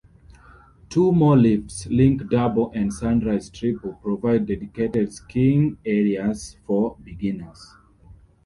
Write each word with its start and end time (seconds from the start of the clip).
Two 0.89 1.11
more 1.11 1.37
lifts, 1.37 1.85
Link 1.85 2.27
double 2.27 2.71
and 2.73 2.91
Sunrise 2.91 3.51
triple, 3.51 3.93
provide 4.01 4.47
dedicated 4.47 5.13
skiing 5.13 5.77
areas 5.85 6.57
for 6.65 6.97
beginners. 7.03 7.75